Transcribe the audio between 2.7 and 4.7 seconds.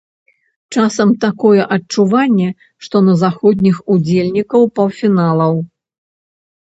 што на заходніх удзельнікаў